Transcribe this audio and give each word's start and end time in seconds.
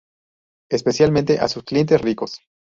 Especialmente 0.71 1.37
a 1.37 1.47
sus 1.47 1.61
clientes 1.63 2.01
ricos. 2.01 2.41